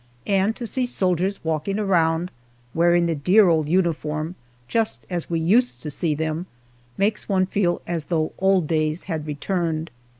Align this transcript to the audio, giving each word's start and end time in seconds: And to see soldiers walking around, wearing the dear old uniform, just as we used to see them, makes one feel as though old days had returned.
And 0.25 0.55
to 0.55 0.65
see 0.65 0.87
soldiers 0.87 1.43
walking 1.45 1.77
around, 1.77 2.31
wearing 2.73 3.05
the 3.05 3.13
dear 3.13 3.47
old 3.49 3.69
uniform, 3.69 4.33
just 4.67 5.05
as 5.11 5.29
we 5.29 5.39
used 5.39 5.83
to 5.83 5.91
see 5.91 6.15
them, 6.15 6.47
makes 6.97 7.29
one 7.29 7.45
feel 7.45 7.83
as 7.85 8.05
though 8.05 8.33
old 8.39 8.65
days 8.65 9.03
had 9.03 9.27
returned. 9.27 9.91